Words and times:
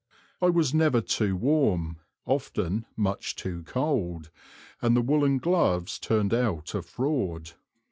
I 0.41 0.47
was 0.49 0.73
never 0.73 0.99
too 0.99 1.35
warm, 1.37 1.97
often 2.25 2.87
much 2.97 3.35
too 3.35 3.61
cold, 3.65 4.31
and 4.81 4.97
the 4.97 5.01
woollen 5.03 5.37
gloves 5.37 5.99
turned 5.99 6.33
out 6.33 6.73
a 6.73 6.81
fraud. 6.81 7.51